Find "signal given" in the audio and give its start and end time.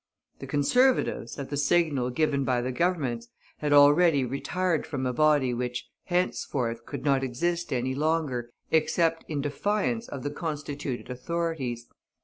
1.57-2.43